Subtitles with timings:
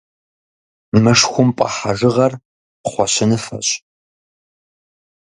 [1.03, 2.33] Мышхумпӏэ хьэжыгъэр
[2.83, 3.67] кхъуэщыныфэщ.